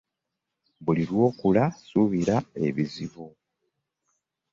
Buli 0.83 1.03
lw'okula 1.09 1.63
ssuubira 1.73 2.35
ebizibu. 2.67 3.25